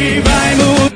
[0.00, 0.90] Vai mudar.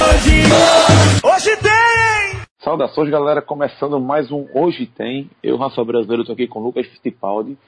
[0.00, 0.42] Hoje,
[1.22, 2.40] hoje tem!
[2.60, 3.42] Saudações, galera.
[3.42, 5.28] Começando mais um Hoje Tem.
[5.42, 7.58] Eu, Rafa Brasileiro, estou aqui com o Lucas Fittipaldi.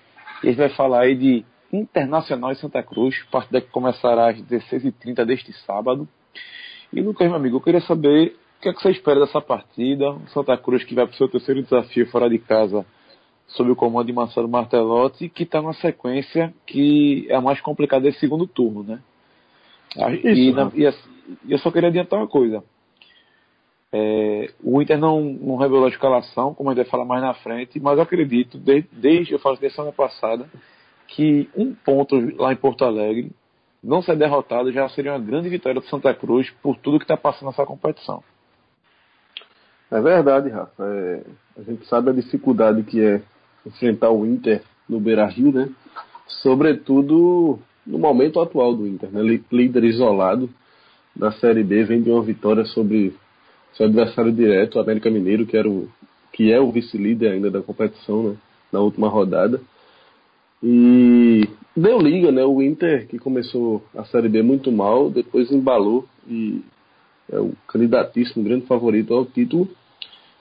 [0.43, 4.39] E a gente vai falar aí de Internacional em Santa Cruz, partida que começará às
[4.39, 6.09] 16h30 deste sábado.
[6.91, 10.13] E, Lucas, meu amigo, eu queria saber o que, é que você espera dessa partida.
[10.13, 12.87] O Santa Cruz que vai para o seu terceiro desafio fora de casa,
[13.51, 18.03] sob o comando de Marcelo Martelotti, que está numa sequência que é a mais complicada
[18.03, 19.01] desse segundo turno, né?
[20.23, 21.11] Isso, e, na, e, assim,
[21.49, 22.63] eu só queria adiantar uma coisa.
[23.93, 27.35] É, o Inter não, não revelou a escalação, como a gente vai falar mais na
[27.35, 30.49] frente, mas eu acredito, desde, desde eu falo desde semana passada,
[31.09, 33.33] que um ponto lá em Porto Alegre,
[33.83, 37.17] não ser derrotado, já seria uma grande vitória do Santa Cruz por tudo que está
[37.17, 38.23] passando nessa competição.
[39.91, 40.85] É verdade, Rafa.
[40.85, 41.25] É,
[41.59, 43.21] a gente sabe a dificuldade que é
[43.67, 45.69] enfrentar o Inter no Beira Rio, né?
[46.43, 49.21] Sobretudo no momento atual do Inter, né?
[49.51, 50.49] Líder isolado
[51.15, 53.15] da Série B, vem de uma vitória sobre
[53.75, 55.89] seu adversário direto, o América Mineiro, que, era o,
[56.33, 58.37] que é o vice-líder ainda da competição, né?
[58.73, 59.61] Na última rodada.
[60.63, 62.45] E deu liga, né?
[62.45, 66.63] O Inter, que começou a Série B muito mal, depois embalou e
[67.33, 69.69] é o candidatíssimo, grande favorito ao título.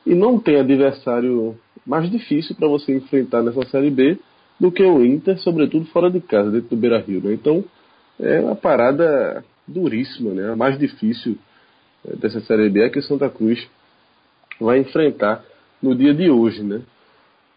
[0.05, 1.55] E não tem adversário
[1.89, 4.17] mais difícil para você enfrentar nessa Série B
[4.59, 7.19] do que o Inter, sobretudo fora de casa, dentro do Beira Rio.
[7.19, 7.33] Né?
[7.33, 7.65] Então
[8.19, 10.51] é uma parada duríssima, né?
[10.51, 11.35] a mais difícil
[12.07, 13.67] é, dessa Série B é que o Santa Cruz
[14.61, 15.43] vai enfrentar
[15.81, 16.61] no dia de hoje.
[16.61, 16.81] Né?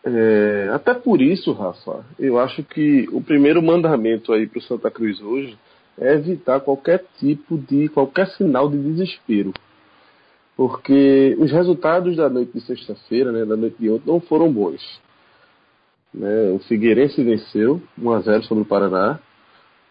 [0.03, 4.91] É, até por isso, Rafa, eu acho que o primeiro mandamento aí para o Santa
[4.91, 5.59] Cruz hoje
[5.99, 9.53] é evitar qualquer tipo de, qualquer sinal de desespero.
[10.57, 15.01] Porque os resultados da noite de sexta-feira, né, da noite de ontem, não foram bons.
[16.13, 19.19] Né, o Figueirense venceu 1 a 0 sobre o Paraná.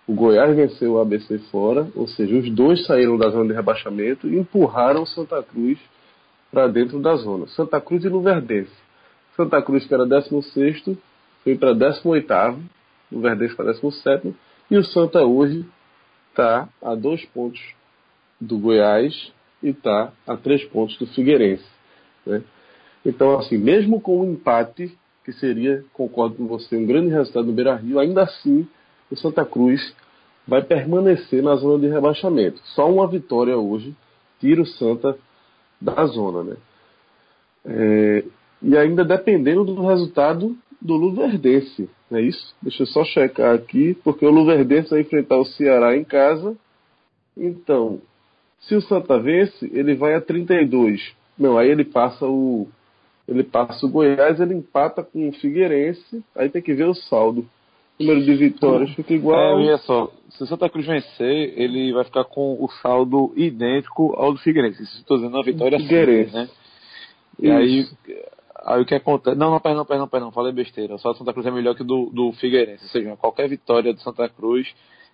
[0.08, 4.28] O Goiás venceu o ABC fora, ou seja, os dois saíram da zona de rebaixamento
[4.28, 5.80] e empurraram Santa Cruz
[6.52, 7.48] para dentro da zona.
[7.48, 8.72] Santa Cruz e Luverdense.
[9.36, 10.98] Santa Cruz, que era 16,
[11.44, 12.28] foi para 18,
[13.12, 14.36] Luverdense para 17,
[14.70, 15.66] e o Santa hoje
[16.30, 17.62] está a dois pontos
[18.40, 21.66] do Goiás e está a três pontos do Figueirense.
[22.26, 22.44] Né?
[23.06, 27.46] Então, assim, mesmo com o um empate, que seria, concordo com você, um grande resultado
[27.46, 28.68] no Beira Rio, ainda assim
[29.10, 29.94] o Santa Cruz
[30.48, 32.60] vai permanecer na zona de rebaixamento.
[32.76, 33.96] Só uma vitória hoje
[34.40, 35.18] tira o Santa
[35.80, 36.44] da zona.
[36.44, 36.58] Né?
[37.66, 38.24] É,
[38.62, 42.56] e ainda dependendo do resultado do Luverdense, não é isso?
[42.62, 46.56] Deixa eu só checar aqui, porque o Luverdense vai enfrentar o Ceará em casa.
[47.38, 48.02] Então,
[48.62, 51.14] se o Santa vence, ele vai a 32.
[51.38, 52.68] Não, aí ele passa o
[53.28, 57.48] ele passa o Goiás, ele empata com o Figueirense, aí tem que ver o saldo.
[58.00, 59.40] O número de vitórias fica igual.
[59.40, 64.14] É, olha só, se o Santa Cruz vencer, ele vai ficar com o saldo idêntico
[64.18, 64.86] ao do Figueirense.
[64.86, 66.50] Se estou dizendo a vitória Figueirense, né?
[67.40, 67.88] E aí,
[68.66, 69.38] aí o que acontece?
[69.38, 70.98] Não, não, perdão, perdão, perdão, falei besteira.
[70.98, 72.84] Só o Santa Cruz é melhor que o do, do Figueirense.
[72.84, 74.68] Ou seja, qualquer vitória do Santa Cruz,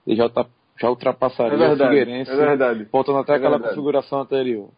[0.05, 0.45] ele já, tá,
[0.79, 2.31] já ultrapassaria é verdade, o Figueirense.
[2.31, 2.87] É verdade.
[2.91, 3.75] Voltando até é aquela verdade.
[3.75, 4.69] configuração anterior.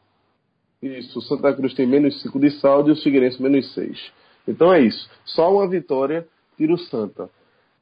[0.81, 4.11] Isso, o Santa Cruz tem menos 5 de saldo e o Figueirense menos 6.
[4.47, 5.09] Então é isso.
[5.25, 6.25] Só uma vitória
[6.57, 7.29] tira o Santa.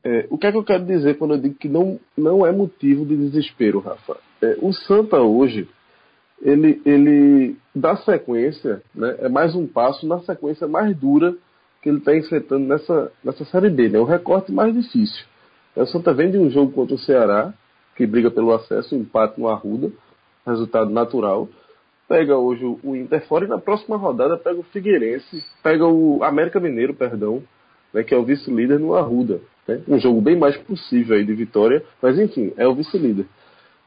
[0.03, 2.51] É, o que é que eu quero dizer quando eu digo que não, não é
[2.51, 4.17] motivo de desespero, Rafa?
[4.41, 5.67] É, o Santa hoje,
[6.41, 11.35] ele, ele dá sequência, né, é mais um passo na sequência mais dura
[11.81, 13.89] que ele está enfrentando nessa, nessa Série B.
[13.89, 15.25] Né, o recorte mais difícil.
[15.75, 17.53] É, o Santa vem de um jogo contra o Ceará,
[17.97, 19.91] que briga pelo acesso, empate no Arruda,
[20.46, 21.50] resultado natural
[22.08, 26.59] pega hoje o Inter fora e na próxima rodada pega o Figueirense, pega o América
[26.59, 27.44] Mineiro, perdão,
[27.94, 29.41] né, que é o vice-líder no Arruda.
[29.68, 29.81] Né?
[29.88, 33.25] Um jogo bem mais possível aí de vitória, mas enfim, é o vice-líder.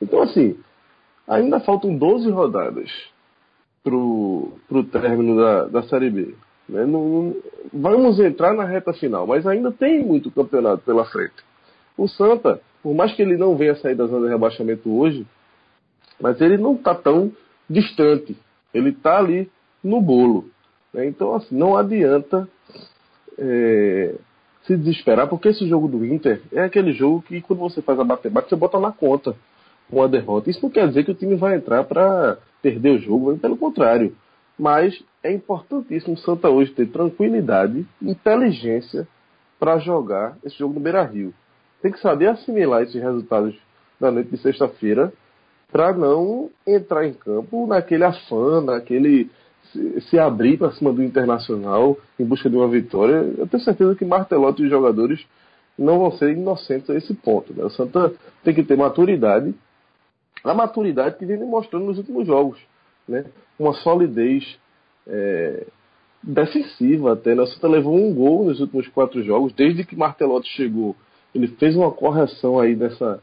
[0.01, 0.59] Então, assim,
[1.27, 2.91] ainda faltam 12 rodadas
[3.83, 6.35] pro, pro término da, da Série B.
[6.69, 6.85] Né?
[6.85, 7.37] Não, não,
[7.73, 11.43] vamos entrar na reta final, mas ainda tem muito campeonato pela frente.
[11.97, 15.27] O Santa, por mais que ele não venha sair da zona de rebaixamento hoje,
[16.21, 17.33] mas ele não está tão
[17.69, 18.37] distante.
[18.73, 19.51] Ele está ali
[19.83, 20.51] no bolo.
[20.93, 21.07] Né?
[21.07, 22.49] Então, assim, não adianta
[23.39, 24.15] é,
[24.65, 28.05] se desesperar, porque esse jogo do Inter é aquele jogo que, quando você faz a
[28.05, 29.35] matemática, você bota na conta
[29.91, 30.51] uma derrota.
[30.51, 34.15] Isso não quer dizer que o time vai entrar para perder o jogo, pelo contrário.
[34.59, 39.09] Mas é importantíssimo o Santa hoje ter tranquilidade, inteligência
[39.59, 41.35] para jogar esse jogo no Beira Rio.
[41.83, 43.55] Tem que saber assimilar esses resultados
[44.01, 45.13] da noite de sexta-feira
[45.71, 49.31] para não entrar em campo naquele afã, naquele
[49.73, 53.95] se, se abrir para cima do Internacional em busca de uma vitória, eu tenho certeza
[53.95, 55.25] que Martelotti e os jogadores
[55.79, 57.55] não vão ser inocentes a esse ponto.
[57.55, 57.65] Né?
[57.65, 58.13] O Santa
[58.45, 59.55] tem que ter maturidade,
[60.45, 62.59] a maturidade que vem demonstrando nos últimos jogos.
[63.09, 63.25] Né?
[63.59, 64.59] Uma solidez
[65.07, 65.67] é,
[66.23, 67.35] defensiva até.
[67.35, 67.43] Né?
[67.43, 70.97] O Santa levou um gol nos últimos quatro jogos, desde que Martelotti chegou.
[71.35, 73.21] Ele fez uma correção aí nessa,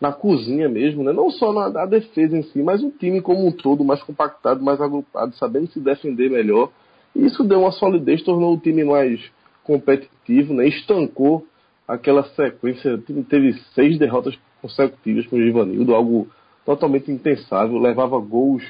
[0.00, 1.12] na cozinha mesmo, né?
[1.12, 4.62] não só na, na, defesa em si, mas o time como um todo mais compactado,
[4.62, 6.70] mais agrupado, sabendo se defender melhor.
[7.14, 9.20] E isso deu uma solidez, tornou o time mais
[9.64, 10.68] competitivo, né?
[10.68, 11.46] estancou
[11.86, 12.94] aquela sequência.
[12.94, 16.28] O time teve seis derrotas consecutivas com o Givanildo, algo
[16.64, 18.62] totalmente impensável, levava gols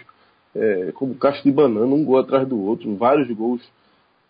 [0.54, 3.62] é, como caixa de banana, um gol atrás do outro, vários gols,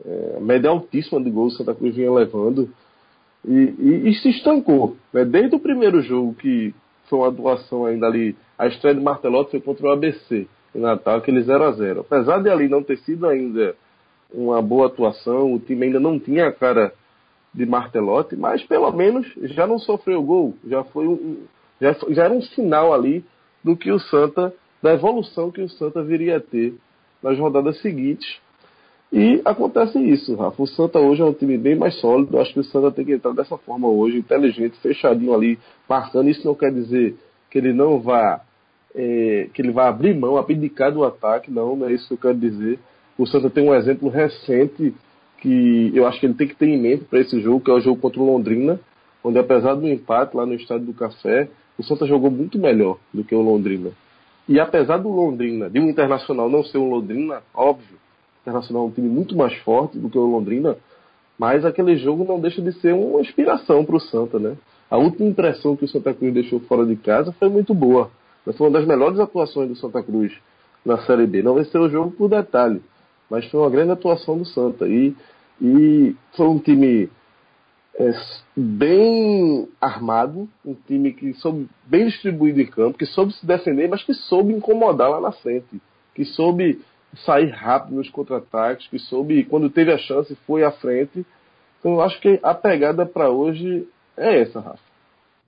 [0.05, 2.71] é, média altíssima de gols Santa Cruz vinha levando.
[3.47, 4.97] E, e, e se estancou.
[5.13, 5.25] Né?
[5.25, 6.75] Desde o primeiro jogo que
[7.09, 8.37] foi uma atuação ainda ali.
[8.59, 12.43] A estreia de Martelotti foi contra o ABC em Natal, aquele 0 a 0 Apesar
[12.43, 13.75] de ali não ter sido ainda
[14.33, 16.93] uma boa atuação, o time ainda não tinha a cara
[17.55, 21.39] de Martelotti, mas pelo menos já não sofreu gol, já foi um,
[21.81, 23.25] já, já era um sinal ali
[23.65, 24.53] do que o Santa,
[24.83, 26.75] da evolução que o Santa viria a ter
[27.23, 28.39] nas rodadas seguintes
[29.13, 30.63] e acontece isso, Rafa.
[30.63, 32.39] O Santa hoje é um time bem mais sólido.
[32.39, 35.59] Acho que o Santa tem que entrar dessa forma hoje, inteligente, fechadinho ali,
[35.89, 36.29] marcando.
[36.29, 37.17] Isso não quer dizer
[37.51, 38.43] que ele não vá,
[38.95, 41.51] é, que ele vá abrir mão, abdicar do ataque.
[41.51, 42.79] Não, não é isso que eu quero dizer.
[43.17, 44.95] O Santa tem um exemplo recente
[45.41, 47.75] que eu acho que ele tem que ter em mente para esse jogo, que é
[47.75, 48.79] o jogo contra o Londrina,
[49.25, 53.25] onde apesar do empate lá no Estádio do Café, o Santa jogou muito melhor do
[53.25, 53.91] que o Londrina.
[54.49, 57.97] E apesar do Londrina, de um internacional não ser um Londrina, óbvio,
[58.49, 60.77] Internacional é um time muito mais forte do que o Londrina,
[61.39, 64.57] mas aquele jogo não deixa de ser uma inspiração para o Santa, né?
[64.91, 68.11] A última impressão que o Santa Cruz deixou fora de casa foi muito boa.
[68.57, 70.33] Foi uma das melhores atuações do Santa Cruz
[70.85, 71.43] na Série B.
[71.43, 72.83] Não venceu o jogo por detalhe,
[73.31, 74.89] mas foi uma grande atuação do Santa.
[74.89, 75.15] E,
[75.61, 77.11] e foi um time
[77.99, 78.13] é,
[78.57, 84.03] bem armado, um time que soube bem distribuído em campo, que soube se defender, mas
[84.03, 85.81] que soube incomodar lá na frente,
[86.15, 86.81] que soube
[87.15, 91.25] sair rápido nos contra-ataques, que soube, quando teve a chance, foi à frente.
[91.79, 94.89] Então eu acho que a pegada para hoje é essa, Rafa.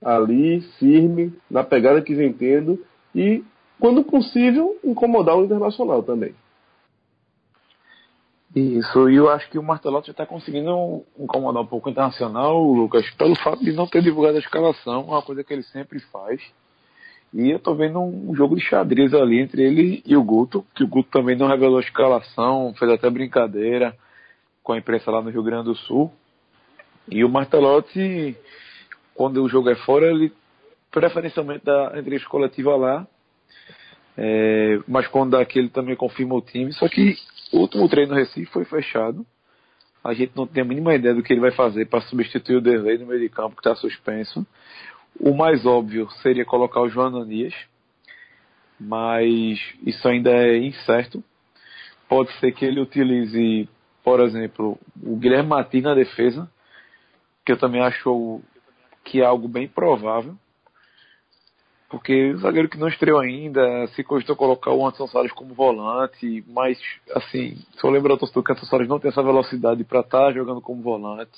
[0.03, 2.83] Ali, firme, na pegada que vem tendo
[3.15, 3.45] e,
[3.79, 6.35] quando possível, incomodar o Internacional também.
[8.55, 13.09] Isso, e eu acho que o Martelotti está conseguindo incomodar um pouco o Internacional, Lucas,
[13.11, 16.41] pelo fato de não ter divulgado a escalação, uma coisa que ele sempre faz.
[17.33, 20.83] E eu tô vendo um jogo de xadrez ali entre ele e o Guto, que
[20.83, 23.97] o Guto também não revelou a escalação, fez até brincadeira
[24.63, 26.13] com a imprensa lá no Rio Grande do Sul.
[27.09, 28.37] E o Martelotti,
[29.15, 30.33] quando o jogo é fora, ele
[30.91, 33.07] preferencialmente dá entrevista coletiva lá.
[34.17, 36.73] É, mas quando dá aqui ele também confirma o time.
[36.73, 37.17] Só que
[37.53, 39.25] o último treino no Recife foi fechado.
[40.03, 42.61] A gente não tem a mínima ideia do que ele vai fazer para substituir o
[42.61, 44.47] Derlei no meio de campo, que está suspenso.
[45.19, 47.55] O mais óbvio seria colocar o João Ananias,
[48.79, 51.23] mas isso ainda é incerto.
[52.09, 53.69] Pode ser que ele utilize,
[54.03, 56.51] por exemplo, o Guilherme Martins na defesa,
[57.45, 58.41] que eu também acho
[59.05, 60.35] que é algo bem provável.
[61.89, 66.45] Porque o zagueiro que não estreou ainda, se cogitou colocar o Anderson Salles como volante,
[66.47, 66.81] mas,
[67.15, 70.27] assim, eu lembrar o torcedor que o Anderson Salles não tem essa velocidade para estar
[70.27, 71.37] tá jogando como volante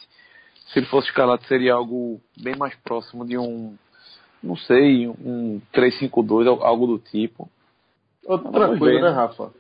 [0.69, 3.75] se ele fosse escalado, seria algo bem mais próximo de um,
[4.43, 7.49] não sei, um 3-5-2, algo do tipo.
[8.27, 9.51] Outra coisa, ver, né, Rafa?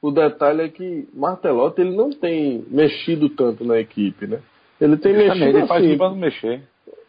[0.00, 4.40] O detalhe é que Martelotti ele não tem mexido tanto na equipe, né?
[4.80, 5.98] Ele tem Exatamente, mexido ele faz assim.
[5.98, 6.62] para não mexer.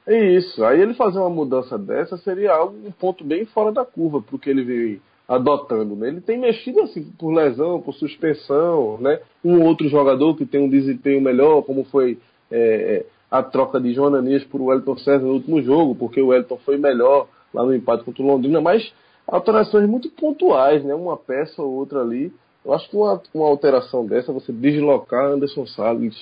[0.08, 0.63] É isso.
[0.63, 4.36] Aí ele fazer uma mudança dessa seria algo, um ponto bem fora da curva para
[4.36, 5.96] o que ele veio adotando.
[5.96, 6.08] Né?
[6.08, 9.20] Ele tem mexido assim por lesão, por suspensão, né?
[9.46, 12.18] Um outro jogador que tem um desempenho melhor, como foi
[12.51, 16.58] é, a troca de João Ananias por Wellington César no último jogo, porque o Wellington
[16.66, 18.92] foi melhor lá no empate contra o Londrina, mas
[19.28, 20.94] alterações muito pontuais, né?
[20.96, 22.34] Uma peça ou outra ali.
[22.66, 26.16] Eu acho que uma, uma alteração dessa, você deslocar Anderson Salles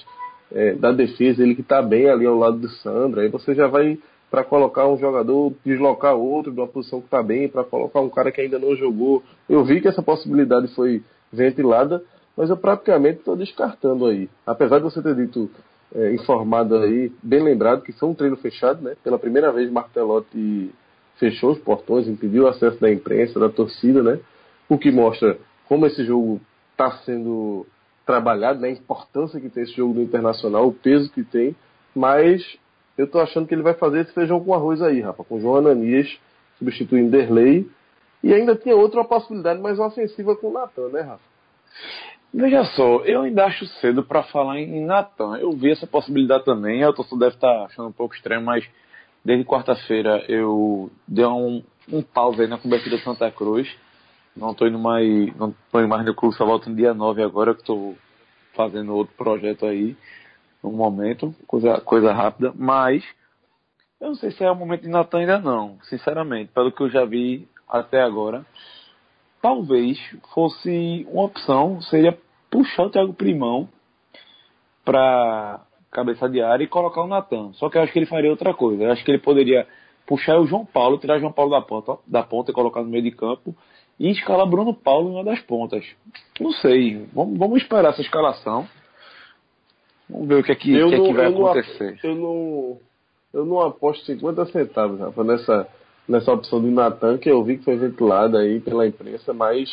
[0.51, 3.67] é, da defesa, ele que está bem ali ao lado do Sandra, aí você já
[3.67, 3.97] vai
[4.29, 8.09] para colocar um jogador, deslocar outro de uma posição que está bem, para colocar um
[8.09, 9.23] cara que ainda não jogou.
[9.47, 12.03] Eu vi que essa possibilidade foi ventilada,
[12.35, 14.29] mas eu praticamente estou descartando aí.
[14.45, 15.49] Apesar de você ter dito
[15.95, 18.95] é, informado aí, bem lembrado, que foi um treino fechado, né?
[19.03, 20.71] Pela primeira vez, Martelotti
[21.17, 24.19] fechou os portões, impediu o acesso da imprensa, da torcida, né?
[24.69, 26.41] O que mostra como esse jogo
[26.71, 27.65] está sendo
[28.05, 28.69] trabalhado, né?
[28.69, 31.55] A importância que tem esse jogo no Internacional, o peso que tem,
[31.95, 32.57] mas
[32.97, 35.57] eu estou achando que ele vai fazer esse feijão com arroz aí, Rafa, com João
[35.57, 36.07] Ananias
[36.57, 37.69] substituindo Derlei,
[38.23, 41.23] e ainda tinha outra possibilidade mais ofensiva com o Natan, né, Rafa?
[42.33, 45.37] Veja só, eu ainda acho cedo para falar em Natan.
[45.37, 46.83] Eu vi essa possibilidade também.
[46.83, 48.67] A torcedor deve estar tá achando um pouco estranho, mas
[49.23, 53.67] desde quarta-feira eu dei um, um pause aí na cobertura de Santa Cruz.
[54.35, 57.23] Não estou indo mais, não tô indo mais no clube, só volto no dia 9
[57.23, 57.97] agora que estou
[58.53, 59.95] fazendo outro projeto aí,
[60.63, 63.03] no momento, coisa, coisa rápida, mas
[63.99, 66.89] eu não sei se é o momento de Natan ainda não, sinceramente, pelo que eu
[66.89, 68.45] já vi até agora.
[69.41, 69.97] Talvez
[70.33, 72.17] fosse uma opção, seria
[72.49, 73.69] puxar o Thiago Primão
[74.83, 77.53] para cabeça de área e colocar o Natan.
[77.53, 78.83] Só que eu acho que ele faria outra coisa.
[78.83, 79.67] Eu acho que ele poderia
[80.05, 82.89] puxar o João Paulo, tirar o João Paulo da ponta, da ponta e colocar no
[82.89, 83.55] meio de campo
[83.99, 85.85] e escalar Bruno Paulo em uma das pontas.
[86.39, 87.05] Não sei.
[87.13, 88.67] Vamos, vamos esperar essa escalação.
[90.09, 91.99] Vamos ver o que é que, que, é que vai eu acontecer.
[92.03, 92.77] Não, eu, não,
[93.33, 95.67] eu não aposto 50 centavos, Rafa, nessa,
[96.07, 99.69] nessa opção do Natan, que eu vi que foi ventilada aí pela imprensa, mas,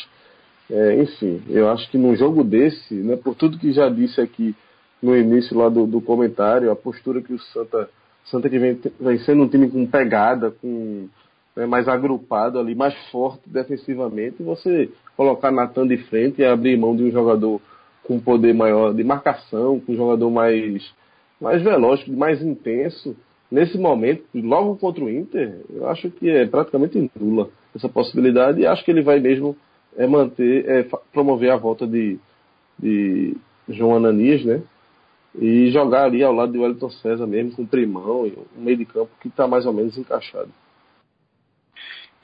[0.71, 4.55] é, enfim, eu acho que num jogo desse, né, por tudo que já disse aqui
[5.03, 7.89] no início lá do, do comentário, a postura que o Santa,
[8.25, 11.09] Santa que vem, vem sendo um time com pegada, com
[11.55, 16.97] né, mais agrupado ali, mais forte defensivamente, você colocar Natan de frente e abrir mão
[16.97, 17.61] de um jogador
[18.03, 20.83] com poder maior de marcação, com um jogador mais,
[21.41, 23.17] mais veloz, mais intenso,
[23.55, 28.67] nesse momento, logo contra o Inter, eu acho que é praticamente nula essa possibilidade e
[28.67, 29.57] acho que ele vai mesmo
[29.97, 30.83] é, manter, é,
[31.13, 32.19] promover a volta de,
[32.77, 33.37] de
[33.69, 34.61] João Ananias, né?
[35.37, 38.25] E jogar ali ao lado de Wellington César mesmo, com o Primão,
[38.57, 40.51] um meio de campo que está mais ou menos encaixado.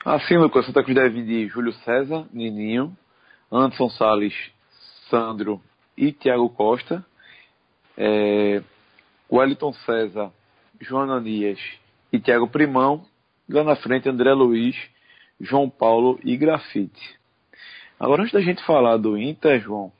[0.03, 2.95] Assim, Lucas, Santa Cruz deve de Júlio César, Nininho,
[3.49, 4.33] Anderson Salles,
[5.09, 5.61] Sandro
[5.97, 7.05] e Thiago Costa.
[7.97, 8.61] É,
[9.31, 10.31] Wellington César,
[10.81, 11.59] João Ananias
[12.11, 13.05] e Thiago Primão.
[13.49, 14.75] Lá na frente, André Luiz,
[15.39, 17.19] João Paulo e Grafite.
[17.99, 19.91] Agora, antes da gente falar do Inter, João,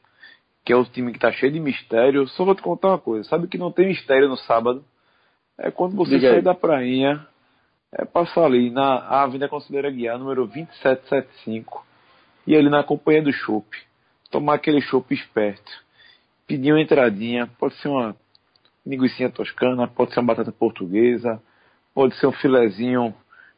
[0.65, 3.27] que é o time que está cheio de mistério, só vou te contar uma coisa.
[3.27, 4.83] Sabe que não tem mistério no sábado?
[5.57, 6.41] É quando você Diga sai aí.
[6.41, 7.27] da prainha
[7.93, 11.85] é passar ali na Avenida Conselheira Guiar, número 2775,
[12.47, 13.67] e ali na companhia do chopp,
[14.29, 15.71] tomar aquele chopp esperto,
[16.47, 18.15] pedir uma entradinha, pode ser uma
[18.85, 21.41] linguiça toscana, pode ser uma batata portuguesa,
[21.93, 23.13] pode ser um filezinho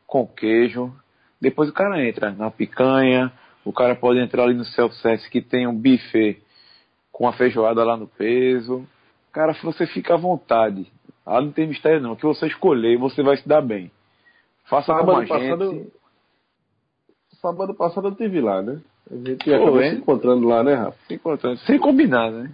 [0.05, 0.93] com queijo.
[1.39, 3.31] Depois o cara entra na picanha,
[3.65, 6.41] o cara pode entrar ali no self-service que tem um buffet
[7.11, 8.85] com a feijoada lá no peso.
[9.31, 10.91] Cara, você fica à vontade.
[11.25, 12.13] Ah, não tem mistério não.
[12.13, 13.91] O que você escolher, você vai se dar bem.
[14.65, 15.93] Faça sábado passado, gente.
[17.41, 18.81] Sábado passado eu tive lá, né?
[19.11, 20.97] A gente acabou se encontrando lá, né, Rafa?
[21.07, 21.57] Se encontrando.
[21.59, 22.51] Sem combinar, né?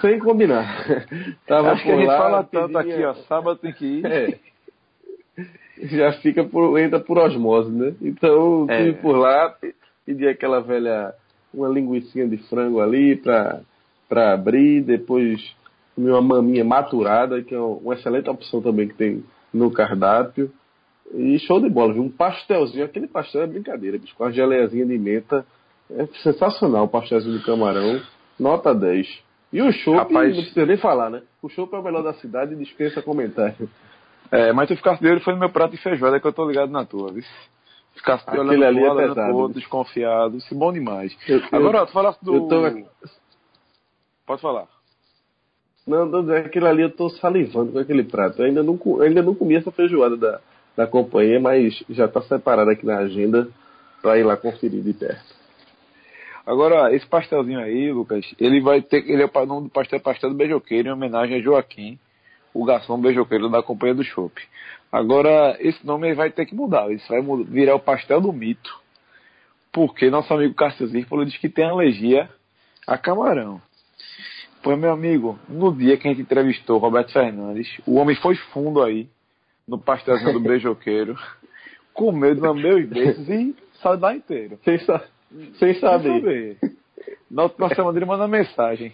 [0.00, 0.84] Sem combinar.
[1.46, 3.14] Tava Acho que a gente lá, fala tanto aqui, ó.
[3.14, 4.06] Sábado tem que ir.
[4.06, 4.38] É.
[5.86, 7.94] Já fica por, entra por osmose, né?
[8.02, 8.78] Então, é.
[8.78, 9.54] tive por lá,
[10.04, 11.14] pedi aquela velha,
[11.54, 13.60] uma linguiça de frango ali pra,
[14.08, 15.40] pra abrir, depois
[15.94, 20.50] comi uma maminha maturada, que é uma excelente opção também que tem no cardápio.
[21.12, 22.02] E show de bola, viu?
[22.02, 25.44] Um pastelzinho, aquele pastel é brincadeira, bicho, com a geleiazinha de menta.
[25.90, 28.00] É sensacional o pastelzinho de camarão,
[28.38, 29.06] nota 10.
[29.52, 30.36] E o chopp, Rapaz...
[30.36, 31.22] não precisa nem falar, né?
[31.42, 33.68] O chopp é o melhor da cidade e dispensa comentário.
[34.30, 36.46] É, mas tu ficasse de olho foi no meu prato de feijoada que eu tô
[36.46, 37.24] ligado na tua, viu?
[37.94, 41.16] Ficasse olho ali é pesado, outro, desconfiado, isso é bom demais.
[41.26, 42.46] Eu, Agora, tu falasse do...
[42.46, 42.62] Tô...
[44.26, 44.68] Pode falar.
[45.86, 48.42] Não, não, aquilo ali eu tô salivando com aquele prato.
[48.42, 50.40] Eu ainda não, eu ainda não comi essa feijoada da,
[50.76, 53.48] da companhia, mas já está separado aqui na agenda
[54.02, 55.37] para ir lá conferir de perto.
[56.48, 59.06] Agora, esse pastelzinho aí, Lucas, ele vai ter.
[59.06, 61.98] Ele é o nome do pastel pastel do beijoqueiro, em homenagem a Joaquim,
[62.54, 64.40] o garçom beijoqueiro da companhia do Chopp.
[64.90, 66.90] Agora, esse nome vai ter que mudar.
[66.90, 68.80] Isso vai virar o pastel do mito.
[69.70, 72.30] Porque nosso amigo Cássio Zirpolo diz que tem alergia
[72.86, 73.60] a camarão.
[74.62, 78.82] Pois, meu amigo, no dia que a gente entrevistou Roberto Fernandes, o homem foi fundo
[78.82, 79.06] aí
[79.66, 81.14] no pastelzinho do beijoqueiro,
[81.92, 84.58] com medo de lamber os beijos e saudar inteiro.
[84.64, 85.04] Sem, sa
[85.58, 86.02] sem saber.
[86.02, 86.58] Sem saber.
[87.30, 88.92] Na última semana ele manda mensagem.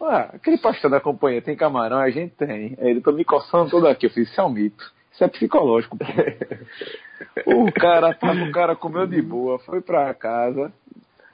[0.00, 1.98] Ah, aquele pastel da companhia tem camarão?
[1.98, 2.76] A gente tem.
[2.78, 4.06] Aí ele tô me coçando todo aqui.
[4.06, 4.92] Eu fiz, isso é um mito.
[5.12, 5.96] Isso é psicológico.
[7.46, 10.72] o cara tava, o cara comeu de boa, foi pra casa.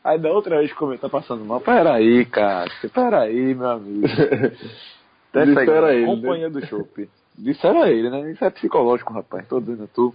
[0.05, 1.61] Aí da outra vez comeu, tá passando mal.
[1.61, 2.71] Peraí, cara.
[2.93, 4.07] Peraí, meu amigo.
[5.33, 6.07] Dessa aí, ele, né?
[6.07, 6.61] companhia né?
[6.61, 7.09] do chopp.
[7.37, 8.31] Disseram a ele, né?
[8.33, 9.47] Isso é psicológico, rapaz.
[9.49, 10.15] Tô dizendo a tu.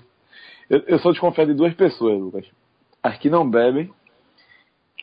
[0.69, 2.45] Eu, eu sou desconfiado de duas pessoas, Lucas.
[3.01, 3.91] As que não bebem.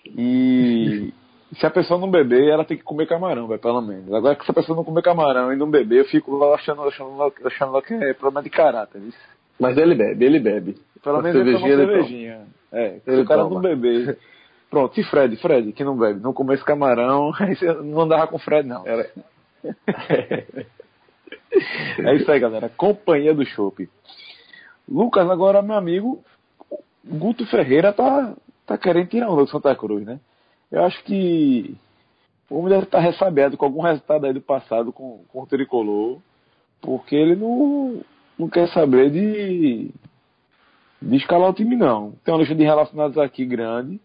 [0.07, 1.13] E
[1.59, 4.13] se a pessoa não beber, ela tem que comer camarão, véio, pelo menos.
[4.13, 7.33] Agora que se a pessoa não comer camarão e não beber, eu fico achando, achando,
[7.45, 9.01] achando que é problema de caráter.
[9.03, 9.19] Isso.
[9.59, 10.77] Mas ele bebe, ele bebe.
[11.03, 12.47] Pelo menos ele toma cervejinha.
[12.73, 13.55] É, se o cara toma.
[13.55, 14.19] não beber.
[14.69, 18.27] Pronto, e Fred, Fred, que não bebe, não comeu esse camarão, aí você não andava
[18.27, 18.85] com Fred, não.
[18.85, 19.09] Era...
[21.99, 22.69] é isso aí, galera.
[22.77, 23.89] Companhia do Chopp.
[24.89, 26.25] Lucas, agora, meu amigo,
[27.05, 28.35] Guto Ferreira tá,
[28.67, 30.21] tá querendo tirar um do Santa Cruz, né?
[30.71, 31.77] Eu acho que
[32.51, 35.47] o homem deve estar tá ressabiado com algum resultado aí do passado com, com o
[35.47, 36.19] Tricolor,
[36.81, 38.03] porque ele não,
[38.39, 39.91] não quer saber de,
[41.01, 42.13] de escalar o time, não.
[42.25, 44.01] Tem uma lista de relacionados aqui grande,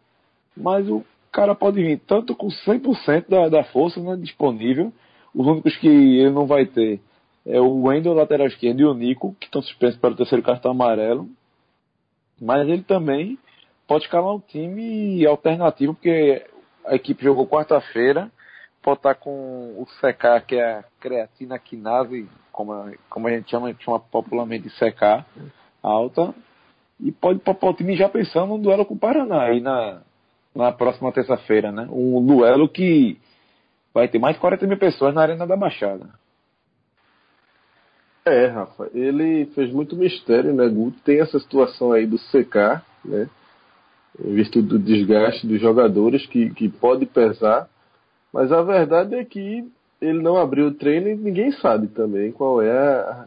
[0.55, 4.91] mas o cara pode vir tanto com 100% da, da força né, disponível.
[5.33, 6.99] Os únicos que ele não vai ter
[7.45, 10.71] é o Wendel, lateral esquerdo, e o Nico, que estão suspensos para o terceiro cartão
[10.71, 11.27] amarelo.
[12.41, 13.37] Mas ele também
[13.89, 16.45] pode escalar um time alternativo, porque
[16.85, 18.31] a equipe jogou quarta-feira,
[18.83, 23.49] pode estar com o CK, que é a creatina quinase, como, a, como a gente
[23.49, 25.25] chama, chama popularmente de CK,
[25.81, 26.35] alta,
[26.99, 30.03] e pode poupar o time já pensando no duelo com o Paraná aí na,
[30.53, 31.87] na próxima terça-feira, né?
[31.89, 33.19] Um duelo que
[33.91, 36.11] vai ter mais de 40 mil pessoas na Arena da Baixada.
[38.23, 40.99] É, Rafa, ele fez muito mistério, né, Guto?
[40.99, 43.27] Tem essa situação aí do CK, né?
[44.17, 47.69] Em virtude do desgaste dos jogadores que, que pode pesar,
[48.33, 49.65] mas a verdade é que
[50.01, 53.25] ele não abriu o treino e ninguém sabe também qual é a,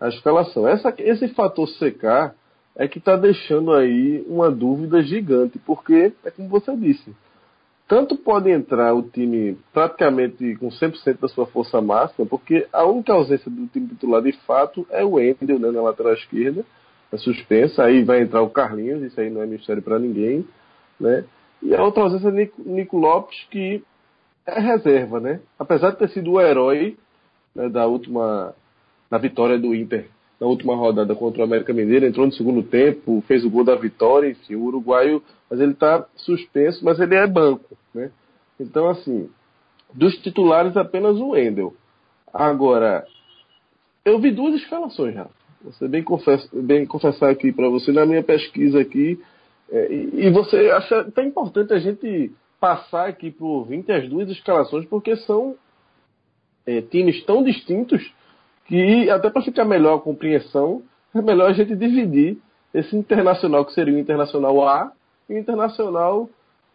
[0.00, 0.66] a escalação.
[0.66, 2.34] Essa, esse fator CK
[2.76, 7.14] é que está deixando aí uma dúvida gigante, porque é como você disse,
[7.86, 13.12] tanto pode entrar o time praticamente com 100% da sua força máxima, porque a única
[13.12, 16.64] ausência do time titular de fato é o Endel né, na lateral esquerda,
[17.14, 20.46] é suspensa, aí vai entrar o Carlinhos, isso aí não é mistério para ninguém,
[20.98, 21.24] né?
[21.62, 23.82] E a outra ausência é Nico, Nico Lopes, que
[24.46, 25.40] é reserva, né?
[25.58, 26.96] Apesar de ter sido o herói
[27.54, 28.54] né, da última,
[29.10, 30.08] da vitória do Inter
[30.40, 33.76] na última rodada contra o América Mineiro, entrou no segundo tempo, fez o gol da
[33.76, 38.10] vitória, enfim, o uruguaio, mas ele está suspenso, mas ele é banco, né?
[38.58, 39.30] Então, assim,
[39.92, 41.74] dos titulares apenas o Wendel.
[42.32, 43.06] Agora,
[44.04, 45.28] eu vi duas escalações já.
[45.64, 46.04] Você bem,
[46.52, 49.18] bem confessar aqui para você na minha pesquisa aqui,
[49.70, 54.06] é, e, e, você acha até importante a gente passar aqui para o ouvinte as
[54.08, 55.56] duas escalações, porque são
[56.66, 58.12] é, times tão distintos
[58.66, 60.82] que até para ficar melhor a compreensão,
[61.14, 62.36] é melhor a gente dividir
[62.74, 64.92] esse internacional que seria o internacional A
[65.30, 66.28] e o internacional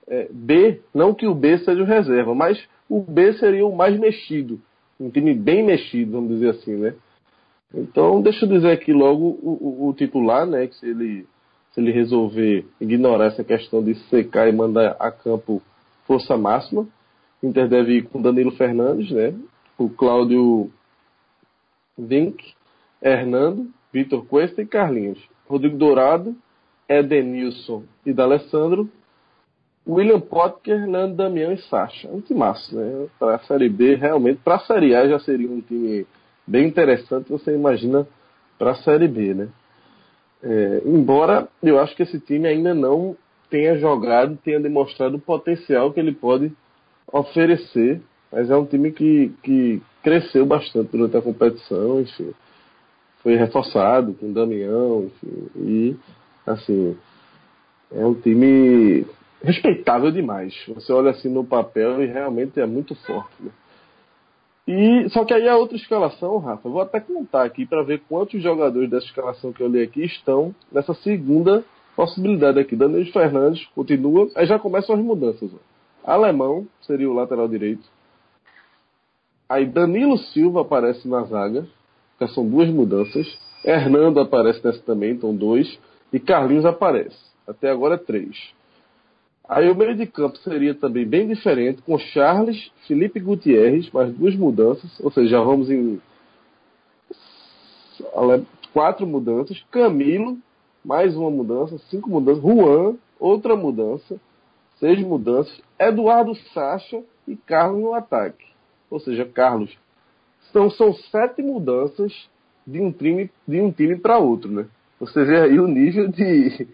[0.08, 4.00] é, B, não que o B seja o reserva, mas o B seria o mais
[4.00, 4.60] mexido,
[5.00, 6.96] um time bem mexido, vamos dizer assim, né?
[7.74, 11.28] Então, deixa eu dizer aqui logo o, o, o titular, né, que se ele,
[11.72, 15.62] se ele resolver ignorar essa questão de secar e mandar a campo
[16.06, 16.88] força máxima,
[17.44, 19.34] Inter deve ir com Danilo Fernandes, né,
[19.78, 20.72] o Cláudio
[21.98, 22.54] Vink,
[23.02, 25.20] Hernando, Vitor Cuesta e Carlinhos.
[25.48, 26.36] Rodrigo Dourado,
[26.88, 28.90] Edenilson e D'Alessandro.
[29.88, 32.08] William Potker, Nando Damião e Sacha.
[32.10, 33.08] Um timaço, né?
[33.18, 36.06] Para a Série B, realmente, para a Série A já seria um time
[36.50, 38.08] bem interessante, você imagina
[38.58, 39.48] para a Série B, né?
[40.42, 43.16] É, embora eu acho que esse time ainda não
[43.50, 46.52] tenha jogado, tenha demonstrado o potencial que ele pode
[47.12, 52.32] oferecer, mas é um time que, que cresceu bastante durante a competição, enfim.
[53.22, 55.50] Foi reforçado com o Damião, enfim.
[55.58, 55.96] E,
[56.48, 56.98] assim,
[57.92, 59.06] é um time
[59.44, 60.54] respeitável demais.
[60.68, 63.34] Você olha assim no papel e realmente é muito forte.
[63.40, 63.52] Né?
[64.72, 68.40] E, só que aí a outra escalação, Rafa, vou até contar aqui para ver quantos
[68.40, 72.76] jogadores dessa escalação que eu li aqui estão nessa segunda possibilidade aqui.
[72.76, 75.50] Danilo Fernandes continua, aí já começam as mudanças.
[75.52, 75.58] Ó.
[76.04, 77.82] Alemão seria o lateral direito.
[79.50, 81.68] Aí Danilo Silva aparece na zaga,
[82.20, 83.26] que são duas mudanças.
[83.66, 85.80] Hernando aparece nessa também, então dois.
[86.14, 87.18] E Carlinhos aparece.
[87.48, 88.54] Até agora três.
[89.50, 94.36] Aí o meio de campo seria também bem diferente, com Charles, Felipe Gutierrez, mais duas
[94.36, 96.00] mudanças, ou seja, já vamos em
[98.72, 99.60] quatro mudanças.
[99.72, 100.38] Camilo,
[100.86, 102.44] mais uma mudança, cinco mudanças.
[102.44, 104.22] Juan, outra mudança,
[104.80, 105.60] seis mudanças.
[105.80, 108.50] Eduardo Sacha e Carlos no ataque
[108.90, 109.78] ou seja, Carlos,
[110.52, 112.12] são, são sete mudanças
[112.66, 114.66] de um time, de um time para outro, né?
[115.00, 116.68] Você vê aí o nível de,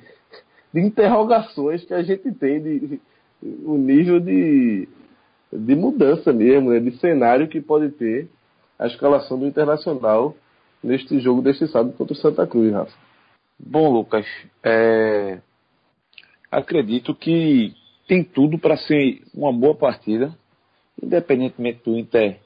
[0.75, 3.01] de interrogações que a gente tem, de,
[3.63, 4.89] o nível de,
[5.49, 6.81] de mudança mesmo, né?
[6.81, 8.27] de cenário que pode ter
[8.77, 10.35] a escalação do Internacional
[10.83, 12.91] neste jogo deste sábado contra o Santa Cruz, Rafa.
[13.57, 14.25] Bom, Lucas,
[14.61, 15.39] é...
[16.51, 17.73] acredito que
[18.05, 20.37] tem tudo para ser uma boa partida
[21.01, 22.37] independentemente do Inter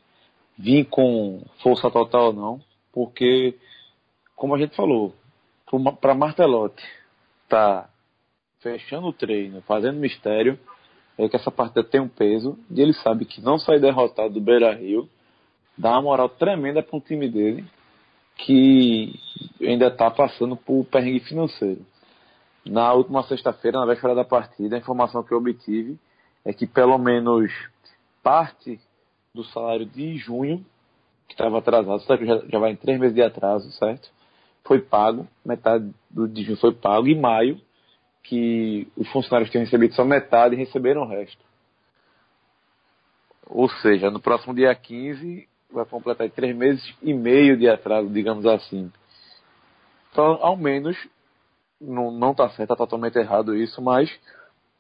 [0.56, 2.62] vir com força total ou não,
[2.94, 3.56] porque,
[4.36, 5.16] como a gente falou,
[6.00, 6.84] para Martelotti
[7.48, 7.90] tá
[8.60, 10.60] fechando o treino, fazendo mistério,
[11.18, 14.42] é que essa partida tem um peso e ele sabe que não sair derrotado do
[14.42, 15.10] Beira Rio
[15.78, 17.66] dá uma moral tremenda para um time dele
[18.36, 19.20] que
[19.62, 21.86] ainda está passando por perrengue financeiro.
[22.66, 25.98] Na última sexta-feira, na véspera da partida, a informação que eu obtive
[26.46, 27.52] é que pelo menos
[28.24, 28.80] parte
[29.34, 30.66] do salário de junho,
[31.28, 34.10] que estava atrasado, já, já vai em três meses de atraso, certo?
[34.64, 37.60] Foi pago, metade do de junho foi pago, e maio,
[38.24, 41.44] que os funcionários tinham recebido só metade e receberam o resto.
[43.48, 48.46] Ou seja, no próximo dia 15 vai completar três meses e meio de atraso, digamos
[48.46, 48.92] assim.
[50.12, 50.98] Então, ao menos,
[51.80, 54.10] não, não tá certo, tá totalmente errado isso, mas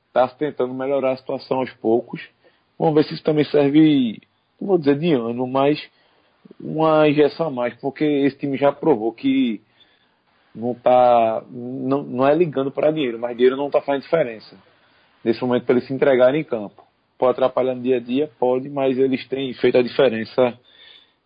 [0.08, 2.22] está tentando melhorar a situação aos poucos.
[2.78, 4.22] Vamos ver se isso também serve,
[4.60, 5.80] não vou dizer de ano, mas
[6.60, 9.62] uma injeção a mais, porque esse time já provou que
[10.54, 14.56] não tá não, não é ligando para dinheiro, mas dinheiro não está fazendo diferença.
[15.24, 16.84] Nesse momento para eles se entregarem em campo.
[17.18, 20.58] Pode atrapalhar no dia a dia, pode, mas eles têm feito a diferença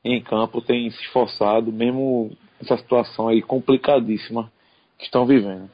[0.04, 4.52] em campo, têm se esforçado, mesmo essa situação aí complicadíssima
[4.98, 5.70] que estão vivendo.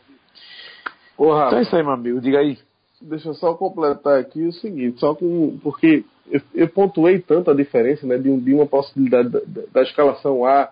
[1.16, 2.58] Porra, então é isso aí, meu amigo, diga aí.
[3.02, 7.54] Deixa eu só completar aqui o seguinte, só com, porque eu, eu pontuei tanto a
[7.54, 9.40] diferença né, de, de uma possibilidade da,
[9.72, 10.70] da escalação A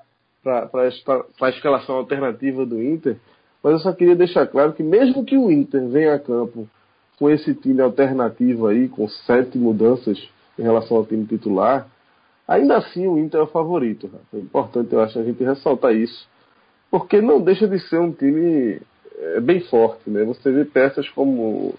[0.70, 0.84] para
[1.42, 3.18] a escalação alternativa do Inter,
[3.62, 6.68] mas eu só queria deixar claro que mesmo que o Inter venha a campo
[7.20, 10.18] com esse time alternativo aí, com sete mudanças
[10.58, 11.88] em relação ao time titular,
[12.48, 14.10] ainda assim o Inter é o favorito.
[14.34, 16.28] É importante, eu acho, a gente ressaltar isso,
[16.90, 18.80] porque não deixa de ser um time
[19.18, 20.10] é, bem forte.
[20.10, 20.24] Né?
[20.24, 21.76] Você vê peças como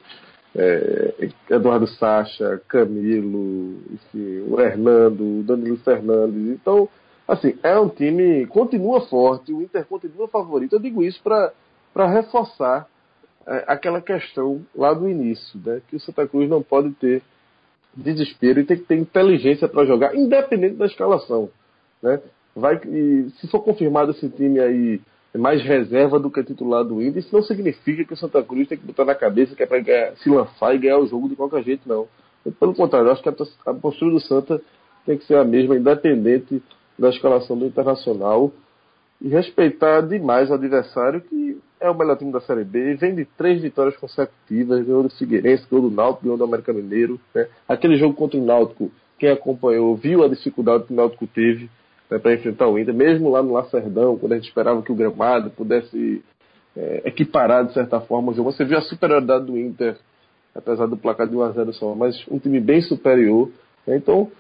[0.54, 6.48] é, Eduardo Sacha, Camilo, enfim, o Hernando, o Danilo Fernandes.
[6.48, 6.88] Então,
[7.28, 10.72] assim, é um time continua forte, o Inter continua favorito.
[10.72, 12.88] Eu digo isso para reforçar
[13.46, 17.22] é, aquela questão lá do início, né, que o Santa Cruz não pode ter
[17.94, 21.50] desespero e tem que ter inteligência para jogar, independente da escalação.
[22.02, 22.20] Né?
[22.56, 25.00] Vai, e, se for confirmado esse time aí
[25.36, 28.78] mais reserva do que titular do Inter, isso não significa que o Santa Cruz tem
[28.78, 31.62] que botar na cabeça que é para se lançar e ganhar o jogo de qualquer
[31.62, 32.08] jeito, não.
[32.58, 33.34] Pelo contrário, acho que a,
[33.66, 34.60] a postura do Santa
[35.04, 36.62] tem que ser a mesma, independente
[36.98, 38.52] da escalação do Internacional
[39.20, 43.24] e respeitar demais o adversário, que é o melhor time da Série B, vem de
[43.24, 47.20] três vitórias consecutivas, ganhou do Figueirense, ganhou do Náutico, ganhou do América Mineiro.
[47.34, 47.46] Né?
[47.68, 51.68] Aquele jogo contra o Náutico, quem acompanhou viu a dificuldade que o Náutico teve
[52.11, 54.94] né, para enfrentar o Inter, mesmo lá no Lacerdão, quando a gente esperava que o
[54.94, 56.22] gramado pudesse
[56.76, 58.52] é, equiparar de certa forma o jogo.
[58.52, 59.96] Você viu a superioridade do Inter,
[60.54, 63.50] apesar do placar de 1x0 só, mas um time bem superior.
[63.87, 63.96] Né?
[63.96, 64.30] Então,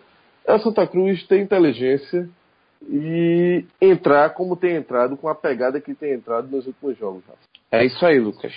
[0.46, 2.28] a Santa Cruz tem inteligência,
[2.82, 7.22] e entrar como tem entrado, com a pegada que tem entrado nos últimos jogos.
[7.70, 8.54] É isso aí, Lucas.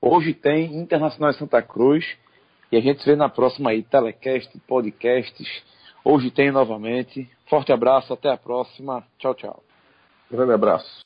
[0.00, 2.04] Hoje tem Internacional Santa Cruz
[2.70, 5.48] e a gente se vê na próxima aí, telecast, podcasts.
[6.04, 7.28] Hoje tem novamente.
[7.48, 9.04] Forte abraço, até a próxima.
[9.18, 9.62] Tchau, tchau.
[10.30, 11.02] Grande abraço.